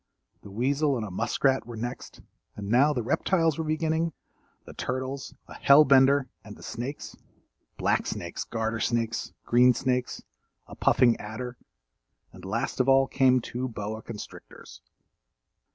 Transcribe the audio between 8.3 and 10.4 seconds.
garter snakes, green snakes,